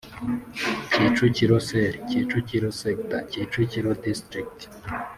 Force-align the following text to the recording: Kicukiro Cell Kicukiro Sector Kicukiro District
Kicukiro 0.91 1.57
Cell 1.67 1.93
Kicukiro 2.09 2.69
Sector 2.79 3.21
Kicukiro 3.31 3.91
District 4.05 4.57